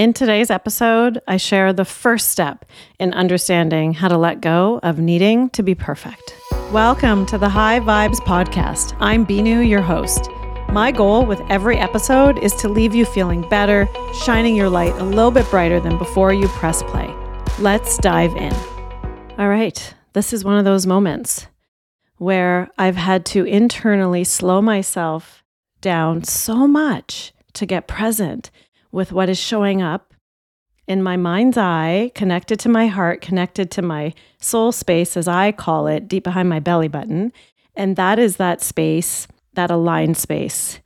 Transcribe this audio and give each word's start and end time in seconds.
In 0.00 0.14
today's 0.14 0.48
episode, 0.48 1.20
I 1.28 1.36
share 1.36 1.74
the 1.74 1.84
first 1.84 2.30
step 2.30 2.64
in 2.98 3.12
understanding 3.12 3.92
how 3.92 4.08
to 4.08 4.16
let 4.16 4.40
go 4.40 4.80
of 4.82 4.98
needing 4.98 5.50
to 5.50 5.62
be 5.62 5.74
perfect. 5.74 6.34
Welcome 6.72 7.26
to 7.26 7.36
the 7.36 7.50
High 7.50 7.80
Vibes 7.80 8.16
Podcast. 8.20 8.96
I'm 8.98 9.26
Binu, 9.26 9.68
your 9.68 9.82
host. 9.82 10.30
My 10.70 10.90
goal 10.90 11.26
with 11.26 11.42
every 11.50 11.76
episode 11.76 12.38
is 12.38 12.54
to 12.54 12.68
leave 12.70 12.94
you 12.94 13.04
feeling 13.04 13.46
better, 13.50 13.86
shining 14.24 14.56
your 14.56 14.70
light 14.70 14.94
a 14.94 15.04
little 15.04 15.30
bit 15.30 15.46
brighter 15.50 15.80
than 15.80 15.98
before 15.98 16.32
you 16.32 16.48
press 16.48 16.82
play. 16.84 17.14
Let's 17.58 17.98
dive 17.98 18.34
in. 18.36 18.54
All 19.36 19.50
right, 19.50 19.94
this 20.14 20.32
is 20.32 20.46
one 20.46 20.56
of 20.56 20.64
those 20.64 20.86
moments 20.86 21.46
where 22.16 22.70
I've 22.78 22.96
had 22.96 23.26
to 23.26 23.44
internally 23.44 24.24
slow 24.24 24.62
myself 24.62 25.44
down 25.82 26.24
so 26.24 26.66
much 26.66 27.34
to 27.52 27.66
get 27.66 27.86
present 27.86 28.50
with 28.92 29.12
what 29.12 29.28
is 29.28 29.38
showing 29.38 29.82
up 29.82 30.14
in 30.86 31.02
my 31.02 31.16
mind's 31.16 31.56
eye, 31.56 32.10
connected 32.14 32.58
to 32.60 32.68
my 32.68 32.88
heart, 32.88 33.20
connected 33.20 33.70
to 33.70 33.82
my 33.82 34.12
soul 34.40 34.72
space, 34.72 35.16
as 35.16 35.28
I 35.28 35.52
call 35.52 35.86
it, 35.86 36.08
deep 36.08 36.24
behind 36.24 36.48
my 36.48 36.58
belly 36.58 36.88
button. 36.88 37.32
And 37.76 37.94
that 37.96 38.18
is 38.18 38.36
that 38.36 38.60
space, 38.60 39.28
that 39.54 39.70
aligned 39.70 40.16
space, 40.16 40.80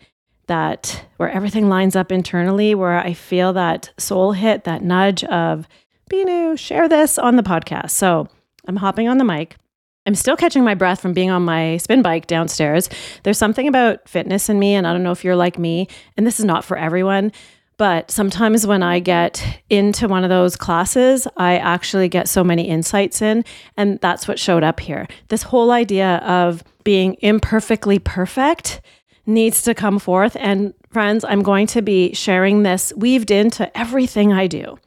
that 0.46 1.06
where 1.16 1.30
everything 1.30 1.70
lines 1.70 1.96
up 1.96 2.12
internally, 2.12 2.74
where 2.74 2.98
I 2.98 3.14
feel 3.14 3.54
that 3.54 3.90
soul 3.96 4.32
hit, 4.32 4.64
that 4.64 4.82
nudge 4.82 5.24
of, 5.24 5.66
Binu, 6.10 6.58
share 6.58 6.86
this 6.86 7.16
on 7.18 7.36
the 7.36 7.42
podcast. 7.42 7.90
So 7.90 8.28
I'm 8.68 8.76
hopping 8.76 9.08
on 9.08 9.16
the 9.16 9.24
mic. 9.24 9.56
I'm 10.06 10.14
still 10.14 10.36
catching 10.36 10.64
my 10.64 10.74
breath 10.74 11.00
from 11.00 11.14
being 11.14 11.30
on 11.30 11.46
my 11.46 11.78
spin 11.78 12.02
bike 12.02 12.26
downstairs. 12.26 12.90
There's 13.22 13.38
something 13.38 13.66
about 13.66 14.06
fitness 14.06 14.50
in 14.50 14.58
me, 14.58 14.74
and 14.74 14.86
I 14.86 14.92
don't 14.92 15.02
know 15.02 15.12
if 15.12 15.24
you're 15.24 15.34
like 15.34 15.58
me, 15.58 15.88
and 16.18 16.26
this 16.26 16.38
is 16.38 16.44
not 16.44 16.62
for 16.62 16.76
everyone, 16.76 17.32
but 17.76 18.10
sometimes 18.10 18.66
when 18.66 18.82
I 18.82 19.00
get 19.00 19.60
into 19.68 20.06
one 20.08 20.24
of 20.24 20.30
those 20.30 20.56
classes, 20.56 21.26
I 21.36 21.58
actually 21.58 22.08
get 22.08 22.28
so 22.28 22.44
many 22.44 22.68
insights 22.68 23.20
in. 23.20 23.44
And 23.76 23.98
that's 24.00 24.28
what 24.28 24.38
showed 24.38 24.62
up 24.62 24.80
here. 24.80 25.08
This 25.28 25.42
whole 25.42 25.70
idea 25.70 26.16
of 26.18 26.62
being 26.84 27.16
imperfectly 27.20 27.98
perfect 27.98 28.80
needs 29.26 29.62
to 29.62 29.74
come 29.74 29.98
forth. 29.98 30.36
And 30.38 30.74
friends, 30.90 31.24
I'm 31.24 31.42
going 31.42 31.66
to 31.68 31.82
be 31.82 32.14
sharing 32.14 32.62
this 32.62 32.92
weaved 32.96 33.30
into 33.30 33.76
everything 33.76 34.32
I 34.32 34.46
do. 34.46 34.78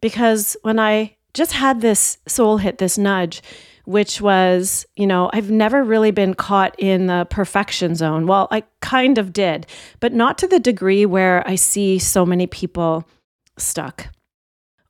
Because 0.00 0.56
when 0.62 0.78
I 0.78 1.16
just 1.34 1.52
had 1.52 1.80
this 1.80 2.18
soul 2.26 2.56
hit, 2.56 2.78
this 2.78 2.98
nudge, 2.98 3.42
which 3.86 4.20
was, 4.20 4.84
you 4.96 5.06
know, 5.06 5.30
I've 5.32 5.50
never 5.50 5.82
really 5.82 6.10
been 6.10 6.34
caught 6.34 6.74
in 6.78 7.06
the 7.06 7.26
perfection 7.30 7.94
zone. 7.94 8.26
Well, 8.26 8.48
I 8.50 8.64
kind 8.80 9.16
of 9.16 9.32
did, 9.32 9.66
but 10.00 10.12
not 10.12 10.38
to 10.38 10.48
the 10.48 10.60
degree 10.60 11.06
where 11.06 11.46
I 11.48 11.54
see 11.54 11.98
so 11.98 12.26
many 12.26 12.46
people 12.46 13.08
stuck. 13.56 14.08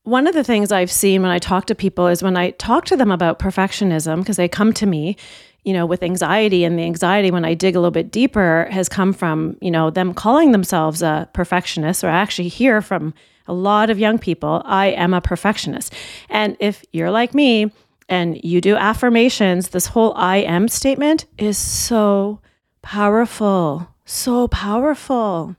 One 0.04 0.26
of 0.26 0.34
the 0.34 0.44
things 0.44 0.72
I've 0.72 0.90
seen 0.90 1.22
when 1.22 1.30
I 1.30 1.38
talk 1.38 1.66
to 1.66 1.74
people 1.74 2.06
is 2.06 2.22
when 2.22 2.36
I 2.36 2.50
talk 2.52 2.84
to 2.86 2.96
them 2.96 3.10
about 3.10 3.38
perfectionism, 3.38 4.20
because 4.20 4.36
they 4.36 4.48
come 4.48 4.72
to 4.74 4.86
me, 4.86 5.16
you 5.64 5.72
know, 5.72 5.84
with 5.84 6.02
anxiety, 6.02 6.64
and 6.64 6.78
the 6.78 6.84
anxiety, 6.84 7.30
when 7.30 7.44
I 7.44 7.54
dig 7.54 7.74
a 7.74 7.80
little 7.80 7.90
bit 7.90 8.10
deeper, 8.10 8.68
has 8.70 8.88
come 8.88 9.12
from, 9.12 9.58
you 9.60 9.70
know, 9.70 9.90
them 9.90 10.14
calling 10.14 10.52
themselves 10.52 11.02
a 11.02 11.28
perfectionist, 11.34 12.02
or 12.04 12.08
I 12.08 12.16
actually 12.16 12.48
hear 12.48 12.80
from 12.80 13.14
a 13.48 13.52
lot 13.52 13.90
of 13.90 13.98
young 13.98 14.18
people, 14.18 14.62
I 14.64 14.86
am 14.86 15.12
a 15.12 15.20
perfectionist. 15.20 15.92
And 16.28 16.56
if 16.60 16.84
you're 16.92 17.10
like 17.10 17.34
me, 17.34 17.72
and 18.08 18.42
you 18.42 18.60
do 18.60 18.76
affirmations, 18.76 19.68
this 19.68 19.86
whole 19.88 20.12
I 20.16 20.38
am 20.38 20.68
statement 20.68 21.26
is 21.38 21.58
so 21.58 22.40
powerful, 22.82 23.88
so 24.04 24.48
powerful. 24.48 25.56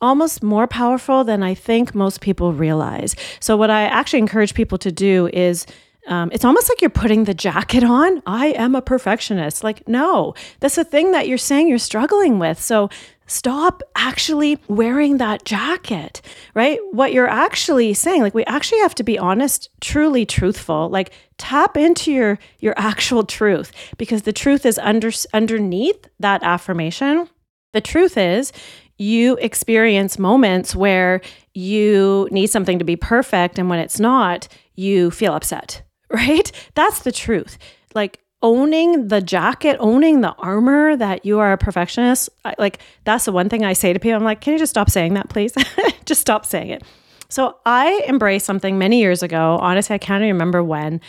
Almost 0.00 0.44
more 0.44 0.68
powerful 0.68 1.24
than 1.24 1.42
I 1.42 1.54
think 1.54 1.94
most 1.94 2.20
people 2.20 2.52
realize. 2.52 3.16
So, 3.40 3.56
what 3.56 3.70
I 3.70 3.82
actually 3.82 4.20
encourage 4.20 4.54
people 4.54 4.78
to 4.78 4.92
do 4.92 5.28
is 5.32 5.66
um, 6.06 6.30
it's 6.32 6.44
almost 6.44 6.68
like 6.68 6.80
you're 6.80 6.90
putting 6.90 7.24
the 7.24 7.34
jacket 7.34 7.82
on. 7.82 8.22
I 8.24 8.48
am 8.48 8.76
a 8.76 8.82
perfectionist. 8.82 9.64
Like, 9.64 9.86
no, 9.88 10.34
that's 10.60 10.78
a 10.78 10.84
thing 10.84 11.10
that 11.12 11.26
you're 11.26 11.36
saying 11.36 11.68
you're 11.68 11.78
struggling 11.78 12.38
with. 12.38 12.60
So, 12.60 12.88
stop 13.28 13.82
actually 13.94 14.58
wearing 14.66 15.18
that 15.18 15.44
jacket, 15.44 16.20
right? 16.54 16.80
What 16.90 17.12
you're 17.12 17.28
actually 17.28 17.94
saying, 17.94 18.22
like 18.22 18.34
we 18.34 18.44
actually 18.46 18.80
have 18.80 18.94
to 18.96 19.04
be 19.04 19.18
honest, 19.18 19.68
truly 19.80 20.26
truthful, 20.26 20.88
like 20.88 21.12
tap 21.36 21.76
into 21.76 22.10
your 22.10 22.38
your 22.58 22.74
actual 22.76 23.22
truth 23.22 23.70
because 23.96 24.22
the 24.22 24.32
truth 24.32 24.66
is 24.66 24.78
under 24.80 25.10
underneath 25.32 26.08
that 26.18 26.42
affirmation. 26.42 27.28
The 27.72 27.80
truth 27.80 28.16
is 28.16 28.52
you 28.98 29.36
experience 29.36 30.18
moments 30.18 30.74
where 30.74 31.20
you 31.54 32.28
need 32.32 32.48
something 32.48 32.78
to 32.78 32.84
be 32.84 32.96
perfect 32.96 33.58
and 33.58 33.70
when 33.70 33.78
it's 33.78 34.00
not, 34.00 34.48
you 34.74 35.10
feel 35.10 35.34
upset, 35.34 35.82
right? 36.10 36.50
That's 36.74 37.00
the 37.00 37.12
truth. 37.12 37.58
Like 37.94 38.20
owning 38.42 39.08
the 39.08 39.20
jacket, 39.20 39.76
owning 39.80 40.20
the 40.20 40.32
armor 40.34 40.96
that 40.96 41.24
you 41.24 41.38
are 41.38 41.52
a 41.52 41.58
perfectionist, 41.58 42.30
I, 42.44 42.54
like 42.58 42.80
that's 43.04 43.24
the 43.24 43.32
one 43.32 43.48
thing 43.48 43.64
I 43.64 43.72
say 43.72 43.92
to 43.92 43.98
people. 43.98 44.16
I'm 44.16 44.24
like, 44.24 44.40
can 44.40 44.52
you 44.52 44.58
just 44.58 44.70
stop 44.70 44.90
saying 44.90 45.14
that, 45.14 45.28
please? 45.28 45.54
just 46.04 46.20
stop 46.20 46.46
saying 46.46 46.70
it. 46.70 46.82
So 47.28 47.56
I 47.66 48.04
embraced 48.08 48.46
something 48.46 48.78
many 48.78 49.00
years 49.00 49.22
ago. 49.22 49.58
Honestly, 49.60 49.94
I 49.94 49.98
can't 49.98 50.22
remember 50.22 50.62
when. 50.62 51.00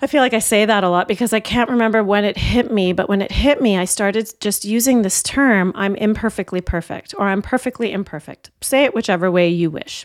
I 0.00 0.06
feel 0.06 0.20
like 0.20 0.34
I 0.34 0.38
say 0.38 0.64
that 0.64 0.84
a 0.84 0.88
lot 0.90 1.08
because 1.08 1.32
I 1.32 1.40
can't 1.40 1.70
remember 1.70 2.02
when 2.04 2.24
it 2.24 2.36
hit 2.36 2.70
me, 2.70 2.92
but 2.92 3.08
when 3.08 3.22
it 3.22 3.32
hit 3.32 3.62
me, 3.62 3.78
I 3.78 3.84
started 3.84 4.30
just 4.40 4.64
using 4.64 5.02
this 5.02 5.22
term 5.22 5.72
I'm 5.74 5.96
imperfectly 5.96 6.60
perfect 6.60 7.14
or 7.16 7.28
I'm 7.28 7.42
perfectly 7.42 7.90
imperfect. 7.90 8.50
Say 8.60 8.84
it 8.84 8.94
whichever 8.94 9.30
way 9.30 9.48
you 9.48 9.70
wish. 9.70 10.04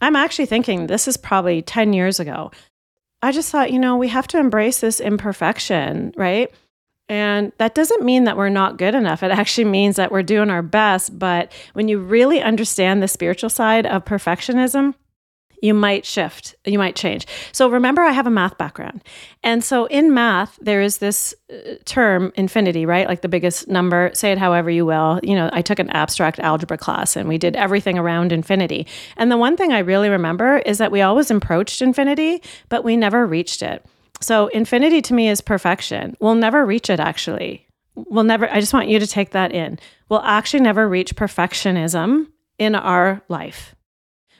I'm 0.00 0.16
actually 0.16 0.46
thinking 0.46 0.86
this 0.86 1.08
is 1.08 1.16
probably 1.16 1.62
10 1.62 1.92
years 1.92 2.20
ago. 2.20 2.50
I 3.22 3.32
just 3.32 3.50
thought, 3.50 3.72
you 3.72 3.78
know, 3.78 3.96
we 3.96 4.08
have 4.08 4.28
to 4.28 4.38
embrace 4.38 4.80
this 4.80 5.00
imperfection, 5.00 6.12
right? 6.16 6.52
And 7.08 7.52
that 7.58 7.74
doesn't 7.74 8.04
mean 8.04 8.24
that 8.24 8.36
we're 8.36 8.50
not 8.50 8.76
good 8.76 8.94
enough. 8.94 9.22
It 9.22 9.30
actually 9.30 9.64
means 9.64 9.96
that 9.96 10.12
we're 10.12 10.22
doing 10.22 10.50
our 10.50 10.62
best. 10.62 11.18
But 11.18 11.52
when 11.72 11.88
you 11.88 11.98
really 11.98 12.42
understand 12.42 13.02
the 13.02 13.08
spiritual 13.08 13.50
side 13.50 13.86
of 13.86 14.04
perfectionism, 14.04 14.94
you 15.62 15.74
might 15.74 16.04
shift, 16.04 16.54
you 16.64 16.78
might 16.78 16.96
change. 16.96 17.26
So 17.52 17.68
remember, 17.68 18.02
I 18.02 18.12
have 18.12 18.26
a 18.26 18.30
math 18.30 18.58
background. 18.58 19.02
And 19.42 19.62
so 19.62 19.86
in 19.86 20.14
math, 20.14 20.58
there 20.60 20.80
is 20.80 20.98
this 20.98 21.34
uh, 21.52 21.74
term, 21.84 22.32
infinity, 22.36 22.86
right? 22.86 23.08
Like 23.08 23.22
the 23.22 23.28
biggest 23.28 23.68
number, 23.68 24.10
say 24.14 24.32
it 24.32 24.38
however 24.38 24.70
you 24.70 24.86
will. 24.86 25.20
You 25.22 25.34
know, 25.34 25.50
I 25.52 25.62
took 25.62 25.78
an 25.78 25.90
abstract 25.90 26.38
algebra 26.38 26.78
class 26.78 27.16
and 27.16 27.28
we 27.28 27.38
did 27.38 27.56
everything 27.56 27.98
around 27.98 28.32
infinity. 28.32 28.86
And 29.16 29.30
the 29.30 29.36
one 29.36 29.56
thing 29.56 29.72
I 29.72 29.80
really 29.80 30.08
remember 30.08 30.58
is 30.58 30.78
that 30.78 30.92
we 30.92 31.02
always 31.02 31.30
approached 31.30 31.82
infinity, 31.82 32.42
but 32.68 32.84
we 32.84 32.96
never 32.96 33.26
reached 33.26 33.62
it. 33.62 33.84
So 34.20 34.48
infinity 34.48 35.00
to 35.02 35.14
me 35.14 35.28
is 35.28 35.40
perfection. 35.40 36.16
We'll 36.20 36.34
never 36.34 36.66
reach 36.66 36.90
it, 36.90 37.00
actually. 37.00 37.66
We'll 37.94 38.24
never, 38.24 38.50
I 38.50 38.60
just 38.60 38.72
want 38.72 38.88
you 38.88 38.98
to 38.98 39.06
take 39.06 39.30
that 39.30 39.52
in. 39.52 39.78
We'll 40.08 40.22
actually 40.22 40.60
never 40.60 40.88
reach 40.88 41.16
perfectionism 41.16 42.26
in 42.58 42.74
our 42.74 43.22
life. 43.28 43.74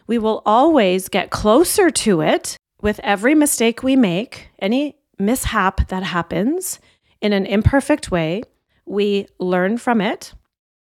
We 0.09 0.19
will 0.19 0.43
always 0.45 1.09
get 1.09 1.31
closer 1.31 1.91
to 1.91 2.23
it 2.23 2.57
with 2.81 2.99
every 3.05 3.35
mistake 3.35 3.83
we 3.83 3.95
make, 3.95 4.49
any 4.59 4.97
mishap 5.19 5.89
that 5.89 6.03
happens 6.03 6.81
in 7.21 7.33
an 7.33 7.47
imperfect 7.47 8.11
way. 8.11 8.43
We 8.87 9.27
learn 9.39 9.77
from 9.79 10.01
it. 10.01 10.33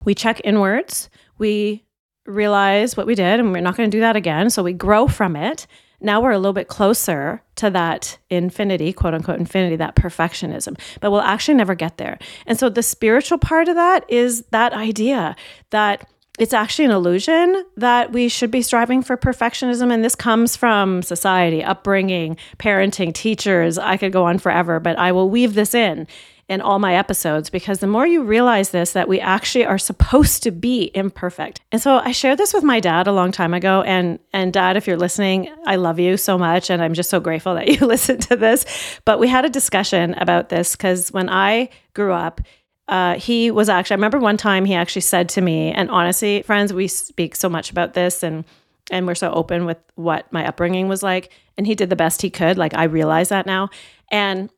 We 0.05 0.15
check 0.15 0.41
inwards. 0.43 1.09
We 1.39 1.85
realize 2.27 2.97
what 2.97 3.07
we 3.07 3.15
did 3.15 3.41
and 3.41 3.53
we're 3.53 3.61
not 3.61 3.77
going 3.77 3.91
to 3.91 3.97
do 3.97 4.01
that 4.01 4.17
again. 4.17 4.51
So 4.51 4.63
we 4.63 4.73
grow 4.73 5.07
from 5.07 5.37
it. 5.37 5.67
Now 6.01 6.21
we're 6.21 6.33
a 6.33 6.39
little 6.39 6.53
bit 6.53 6.67
closer 6.67 7.43
to 7.57 7.71
that 7.71 8.19
infinity, 8.29 8.93
quote 8.93 9.15
unquote 9.15 9.39
infinity, 9.39 9.77
that 9.77 9.95
perfectionism, 9.95 10.77
but 11.01 11.13
we'll 11.13 11.21
actually 11.21 11.55
never 11.55 11.77
get 11.77 11.97
there. 11.99 12.19
And 12.47 12.59
so 12.59 12.69
the 12.69 12.83
spiritual 12.83 13.39
part 13.39 13.69
of 13.69 13.77
that 13.77 14.05
is 14.09 14.43
that 14.51 14.73
idea 14.73 15.37
that 15.71 16.09
it's 16.39 16.55
actually 16.55 16.87
an 16.87 16.91
illusion 16.91 17.65
that 17.77 18.13
we 18.13 18.29
should 18.29 18.51
be 18.51 18.63
striving 18.63 19.03
for 19.03 19.17
perfectionism. 19.17 19.93
And 19.93 20.03
this 20.03 20.15
comes 20.15 20.57
from 20.57 21.03
society, 21.03 21.63
upbringing, 21.63 22.39
parenting, 22.59 23.13
teachers. 23.13 23.77
I 23.77 23.97
could 23.99 24.13
go 24.13 24.25
on 24.25 24.39
forever, 24.39 24.81
but 24.81 24.99
I 24.99 25.13
will 25.13 25.29
weave 25.29 25.55
this 25.55 25.75
in 25.75 26.07
in 26.49 26.61
all 26.61 26.79
my 26.79 26.95
episodes 26.95 27.49
because 27.49 27.79
the 27.79 27.87
more 27.87 28.07
you 28.07 28.23
realize 28.23 28.71
this, 28.71 28.93
that 28.93 29.09
we 29.09 29.21
actually 29.21 29.65
are 29.65 29.79
supposed 29.79 30.43
to 30.43 30.51
be 30.51 30.91
imperfect. 30.95 31.61
And 31.71 31.81
so 31.81 31.97
I 31.99 32.13
shared 32.13 32.39
this 32.39 32.53
with 32.53 32.65
my 32.65 32.81
dad 32.81 33.07
a 33.07 33.13
long 33.13 33.33
time 33.33 33.55
ago. 33.55 33.83
And, 33.83 34.19
and 34.33 34.53
dad, 34.53 34.77
if 34.77 34.87
you're 34.87 34.97
listening, 34.97 35.51
I 35.65 35.77
love 35.77 35.99
you 35.99 36.17
so 36.17 36.37
much. 36.37 36.69
And 36.69 36.83
I'm 36.83 36.95
just 36.95 37.11
so 37.11 37.21
grateful 37.21 37.55
that 37.55 37.69
you 37.81 37.87
listened 37.87 38.23
to 38.23 38.37
this. 38.37 38.67
But 39.05 39.19
we 39.19 39.29
had 39.29 39.45
a 39.45 39.51
discussion 39.51 40.15
about 40.15 40.49
this 40.49 40.77
because 40.77 41.11
when 41.13 41.29
I 41.29 41.71
grew 41.95 42.13
up, 42.13 42.41
uh, 42.89 43.15
he 43.15 43.51
was 43.51 43.69
actually, 43.69 43.95
I 43.95 43.99
remember 43.99 44.19
one 44.19 44.37
time 44.37 44.65
he 44.65 44.75
actually 44.75 45.03
said 45.03 45.29
to 45.31 45.41
me, 45.41 45.73
and 45.73 45.91
honestly, 45.91 46.43
friends, 46.43 46.73
we 46.73 46.89
speak 46.89 47.37
so 47.37 47.49
much 47.49 47.71
about 47.71 47.95
this 47.95 48.23
and 48.23 48.45
and 48.91 49.07
we're 49.07 49.15
so 49.15 49.33
open 49.33 49.65
with 49.65 49.79
what 49.95 50.31
my 50.33 50.47
upbringing 50.47 50.89
was 50.89 51.03
like. 51.03 51.31
And 51.57 51.67
he 51.67 51.75
did 51.75 51.89
the 51.89 51.97
best 51.97 52.21
he 52.21 52.31
could. 52.31 52.59
Like 52.59 52.75
I 52.75 52.85
realize 52.85 53.29
that 53.29 53.47
now. 53.47 53.71
And 54.11 54.51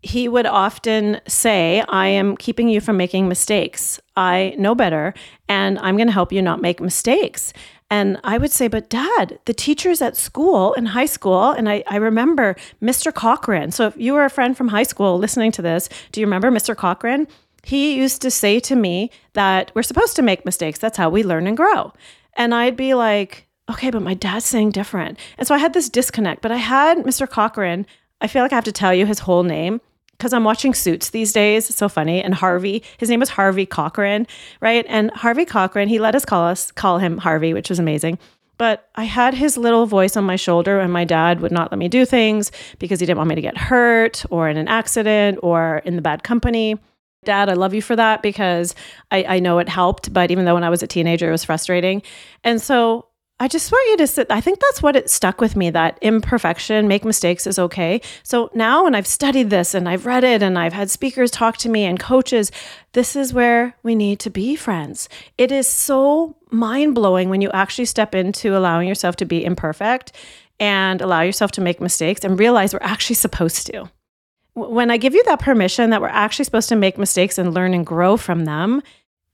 he 0.00 0.28
would 0.28 0.46
often 0.46 1.20
say, 1.26 1.82
I 1.88 2.08
am 2.08 2.36
keeping 2.36 2.68
you 2.68 2.80
from 2.80 2.96
making 2.96 3.26
mistakes. 3.26 4.00
I 4.16 4.54
know 4.58 4.74
better 4.74 5.14
and 5.48 5.78
I'm 5.78 5.96
going 5.96 6.08
to 6.08 6.12
help 6.12 6.30
you 6.32 6.42
not 6.42 6.60
make 6.60 6.80
mistakes. 6.80 7.52
And 7.90 8.18
I 8.24 8.38
would 8.38 8.50
say, 8.50 8.68
but 8.68 8.90
dad, 8.90 9.38
the 9.44 9.54
teachers 9.54 10.02
at 10.02 10.16
school 10.16 10.72
in 10.74 10.86
high 10.86 11.06
school, 11.06 11.50
and 11.50 11.68
I, 11.68 11.84
I 11.86 11.96
remember 11.96 12.56
Mr. 12.82 13.12
Cochran. 13.14 13.70
So 13.70 13.86
if 13.86 13.96
you 13.96 14.14
were 14.14 14.24
a 14.24 14.30
friend 14.30 14.56
from 14.56 14.68
high 14.68 14.82
school 14.82 15.18
listening 15.18 15.52
to 15.52 15.62
this, 15.62 15.88
do 16.10 16.20
you 16.20 16.26
remember 16.26 16.50
Mr. 16.50 16.76
Cochran? 16.76 17.28
He 17.64 17.96
used 17.96 18.22
to 18.22 18.30
say 18.30 18.60
to 18.60 18.76
me 18.76 19.10
that 19.32 19.70
we're 19.74 19.82
supposed 19.82 20.16
to 20.16 20.22
make 20.22 20.44
mistakes. 20.44 20.78
That's 20.78 20.98
how 20.98 21.08
we 21.08 21.22
learn 21.22 21.46
and 21.46 21.56
grow. 21.56 21.92
And 22.34 22.54
I'd 22.54 22.76
be 22.76 22.94
like, 22.94 23.46
okay, 23.70 23.90
but 23.90 24.02
my 24.02 24.14
dad's 24.14 24.44
saying 24.44 24.70
different. 24.70 25.18
And 25.38 25.46
so 25.46 25.54
I 25.54 25.58
had 25.58 25.72
this 25.72 25.88
disconnect, 25.88 26.42
but 26.42 26.52
I 26.52 26.56
had 26.56 26.98
Mr. 26.98 27.28
Cochran. 27.28 27.86
I 28.20 28.26
feel 28.26 28.42
like 28.42 28.52
I 28.52 28.56
have 28.56 28.64
to 28.64 28.72
tell 28.72 28.94
you 28.94 29.06
his 29.06 29.20
whole 29.20 29.42
name 29.42 29.80
because 30.12 30.32
I'm 30.32 30.44
watching 30.44 30.74
Suits 30.74 31.10
these 31.10 31.32
days. 31.32 31.68
It's 31.68 31.78
so 31.78 31.88
funny. 31.88 32.22
And 32.22 32.34
Harvey, 32.34 32.82
his 32.98 33.08
name 33.08 33.20
was 33.20 33.30
Harvey 33.30 33.66
Cochran, 33.66 34.26
right? 34.60 34.84
And 34.88 35.10
Harvey 35.12 35.44
Cochran, 35.44 35.88
he 35.88 35.98
let 35.98 36.14
us 36.14 36.24
call 36.24 36.46
us 36.46 36.70
call 36.70 36.98
him 36.98 37.18
Harvey, 37.18 37.52
which 37.54 37.68
was 37.68 37.78
amazing. 37.78 38.18
But 38.56 38.88
I 38.94 39.04
had 39.04 39.34
his 39.34 39.56
little 39.56 39.86
voice 39.86 40.16
on 40.16 40.24
my 40.24 40.36
shoulder, 40.36 40.78
and 40.78 40.92
my 40.92 41.04
dad 41.04 41.40
would 41.40 41.50
not 41.50 41.72
let 41.72 41.78
me 41.78 41.88
do 41.88 42.04
things 42.04 42.52
because 42.78 43.00
he 43.00 43.06
didn't 43.06 43.18
want 43.18 43.28
me 43.28 43.34
to 43.34 43.40
get 43.40 43.56
hurt 43.56 44.24
or 44.30 44.48
in 44.48 44.56
an 44.56 44.68
accident 44.68 45.40
or 45.42 45.78
in 45.84 45.96
the 45.96 46.02
bad 46.02 46.22
company. 46.22 46.78
Dad, 47.24 47.48
I 47.48 47.54
love 47.54 47.74
you 47.74 47.82
for 47.82 47.96
that 47.96 48.22
because 48.22 48.74
I, 49.10 49.24
I 49.24 49.38
know 49.40 49.58
it 49.58 49.68
helped. 49.68 50.12
But 50.12 50.30
even 50.30 50.44
though 50.44 50.54
when 50.54 50.64
I 50.64 50.70
was 50.70 50.82
a 50.82 50.86
teenager, 50.86 51.28
it 51.28 51.32
was 51.32 51.44
frustrating. 51.44 52.02
And 52.42 52.60
so 52.60 53.06
I 53.40 53.48
just 53.48 53.72
want 53.72 53.90
you 53.90 53.96
to 53.96 54.06
sit. 54.06 54.28
I 54.30 54.40
think 54.40 54.60
that's 54.60 54.80
what 54.80 54.94
it 54.94 55.10
stuck 55.10 55.40
with 55.40 55.56
me 55.56 55.68
that 55.70 55.98
imperfection, 56.00 56.86
make 56.86 57.04
mistakes 57.04 57.48
is 57.48 57.58
okay. 57.58 58.00
So 58.22 58.48
now, 58.54 58.84
when 58.84 58.94
I've 58.94 59.08
studied 59.08 59.50
this 59.50 59.74
and 59.74 59.88
I've 59.88 60.06
read 60.06 60.22
it 60.22 60.40
and 60.40 60.56
I've 60.56 60.72
had 60.72 60.88
speakers 60.88 61.32
talk 61.32 61.56
to 61.58 61.68
me 61.68 61.84
and 61.84 61.98
coaches, 61.98 62.52
this 62.92 63.16
is 63.16 63.34
where 63.34 63.76
we 63.82 63.96
need 63.96 64.20
to 64.20 64.30
be 64.30 64.54
friends. 64.54 65.08
It 65.36 65.50
is 65.50 65.66
so 65.66 66.36
mind 66.50 66.94
blowing 66.94 67.28
when 67.28 67.40
you 67.40 67.50
actually 67.50 67.86
step 67.86 68.14
into 68.14 68.56
allowing 68.56 68.86
yourself 68.86 69.16
to 69.16 69.24
be 69.24 69.44
imperfect 69.44 70.12
and 70.60 71.00
allow 71.00 71.22
yourself 71.22 71.50
to 71.52 71.60
make 71.60 71.80
mistakes 71.80 72.24
and 72.24 72.38
realize 72.38 72.72
we're 72.72 72.78
actually 72.82 73.16
supposed 73.16 73.66
to. 73.66 73.90
When 74.54 74.90
I 74.90 74.96
give 74.96 75.14
you 75.14 75.22
that 75.24 75.40
permission 75.40 75.90
that 75.90 76.00
we're 76.00 76.08
actually 76.08 76.44
supposed 76.44 76.68
to 76.68 76.76
make 76.76 76.96
mistakes 76.96 77.38
and 77.38 77.52
learn 77.52 77.74
and 77.74 77.84
grow 77.84 78.16
from 78.16 78.44
them, 78.44 78.82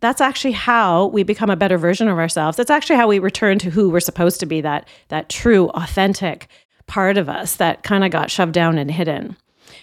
that's 0.00 0.20
actually 0.20 0.52
how 0.52 1.06
we 1.06 1.22
become 1.22 1.50
a 1.50 1.56
better 1.56 1.76
version 1.76 2.08
of 2.08 2.18
ourselves. 2.18 2.56
That's 2.56 2.70
actually 2.70 2.96
how 2.96 3.06
we 3.06 3.18
return 3.18 3.58
to 3.58 3.70
who 3.70 3.90
we're 3.90 4.00
supposed 4.00 4.40
to 4.40 4.46
be, 4.46 4.62
that 4.62 4.88
that 5.08 5.28
true, 5.28 5.68
authentic 5.70 6.48
part 6.86 7.18
of 7.18 7.28
us 7.28 7.56
that 7.56 7.82
kind 7.82 8.02
of 8.02 8.10
got 8.10 8.30
shoved 8.30 8.52
down 8.52 8.78
and 8.78 8.90
hidden. 8.90 9.36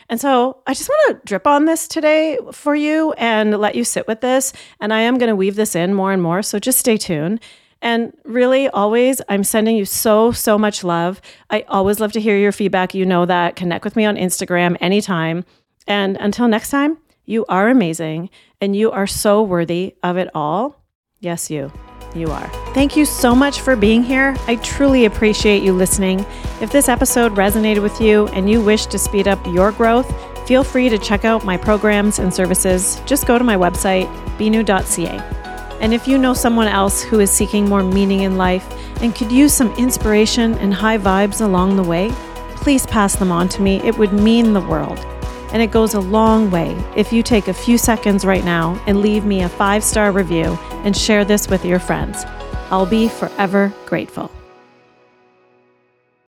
And 0.10 0.20
so 0.20 0.62
I 0.66 0.74
just 0.74 0.90
want 0.90 1.22
to 1.22 1.26
drip 1.26 1.46
on 1.46 1.66
this 1.66 1.88
today 1.88 2.38
for 2.52 2.76
you 2.76 3.14
and 3.14 3.58
let 3.58 3.76
you 3.76 3.84
sit 3.84 4.08
with 4.08 4.22
this. 4.22 4.54
And 4.80 4.94
I 4.94 5.02
am 5.02 5.18
going 5.18 5.30
to 5.30 5.36
weave 5.36 5.56
this 5.56 5.76
in 5.76 5.94
more 5.94 6.12
and 6.12 6.22
more. 6.22 6.42
So 6.42 6.60
just 6.60 6.80
stay 6.80 6.98
tuned. 6.98 7.40
And 7.82 8.14
really, 8.24 8.68
always, 8.70 9.22
I'm 9.30 9.44
sending 9.44 9.76
you 9.76 9.86
so, 9.86 10.32
so 10.32 10.58
much 10.58 10.84
love. 10.84 11.22
I 11.50 11.64
always 11.68 12.00
love 12.00 12.12
to 12.14 12.20
hear 12.20 12.38
your 12.38 12.52
feedback. 12.52 12.94
You 12.94 13.06
know 13.06 13.26
that. 13.26 13.56
Connect 13.56 13.86
with 13.86 13.96
me 13.96 14.06
on 14.06 14.16
Instagram 14.16 14.78
anytime. 14.82 15.46
And 15.88 16.18
until 16.18 16.48
next 16.48 16.70
time, 16.70 16.98
you 17.26 17.46
are 17.50 17.70
amazing 17.70 18.30
and 18.60 18.76
you 18.76 18.92
are 18.92 19.08
so 19.08 19.44
worthy 19.44 19.96
of 20.02 20.18
it 20.18 20.30
all. 20.34 20.82
Yes, 21.20 21.50
you. 21.50 21.72
You 22.16 22.32
are. 22.32 22.48
Thank 22.74 22.96
you 22.96 23.06
so 23.06 23.36
much 23.36 23.62
for 23.62 23.76
being 23.76 24.02
here. 24.02 24.36
I 24.48 24.56
truly 24.58 25.06
appreciate 25.06 25.62
you 25.62 25.74
listening. 25.74 26.26
If 26.62 26.72
this 26.72 26.90
episode 26.90 27.36
resonated 27.36 27.84
with 27.84 28.00
you 28.02 28.28
and 28.30 28.50
you 28.50 28.62
wish 28.62 28.86
to 28.88 28.98
speed 28.98 29.28
up 29.28 29.46
your 29.48 29.72
growth, 29.72 30.08
feel 30.48 30.64
free 30.64 30.90
to 30.90 30.98
check 30.98 31.26
out 31.26 31.46
my 31.46 31.58
programs 31.58 32.20
and 32.20 32.34
services. 32.34 33.00
Just 33.06 33.28
go 33.28 33.38
to 33.38 33.44
my 33.44 33.56
website, 33.56 34.08
binu.ca. 34.38 35.47
And 35.80 35.94
if 35.94 36.08
you 36.08 36.18
know 36.18 36.34
someone 36.34 36.68
else 36.68 37.02
who 37.02 37.20
is 37.20 37.32
seeking 37.32 37.68
more 37.68 37.84
meaning 37.84 38.22
in 38.22 38.38
life 38.38 38.66
and 39.02 39.16
could 39.16 39.32
use 39.32 39.54
some 39.54 39.74
inspiration 39.76 40.56
and 40.56 40.74
high 40.74 40.98
vibes 40.98 41.42
along 41.42 41.76
the 41.76 41.84
way, 41.84 42.10
please 42.56 42.86
pass 42.86 43.16
them 43.16 43.32
on 43.32 43.48
to 43.50 43.62
me. 43.62 43.78
It 43.82 43.98
would 43.98 44.14
mean 44.14 44.54
the 44.54 44.62
world. 44.62 45.00
And 45.54 45.62
it 45.62 45.72
goes 45.72 45.94
a 45.94 46.00
long 46.00 46.52
way 46.52 46.76
if 46.96 47.14
you 47.14 47.24
take 47.24 47.48
a 47.48 47.54
few 47.54 47.78
seconds 47.78 48.26
right 48.26 48.44
now 48.44 48.82
and 48.88 49.02
leave 49.02 49.24
me 49.24 49.44
a 49.44 49.50
five 49.50 49.84
star 49.84 50.12
review 50.12 50.58
and 50.84 50.96
share 50.96 51.24
this 51.24 51.48
with 51.48 51.64
your 51.64 51.80
friends. 51.80 52.26
I'll 52.70 52.86
be 52.86 53.08
forever 53.08 53.74
grateful. 53.86 54.32